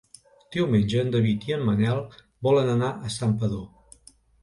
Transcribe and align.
Diumenge 0.55 0.97
en 1.01 1.13
David 1.17 1.45
i 1.51 1.55
en 1.59 1.63
Manel 1.69 2.03
volen 2.51 2.75
anar 2.75 2.93
a 3.11 3.15
Santpedor. 3.21 4.13